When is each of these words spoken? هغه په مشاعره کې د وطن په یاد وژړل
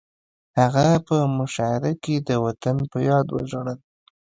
هغه 0.59 0.87
په 1.07 1.17
مشاعره 1.37 1.91
کې 2.03 2.15
د 2.27 2.29
وطن 2.45 2.75
په 2.91 2.97
یاد 3.09 3.25
وژړل 3.35 3.79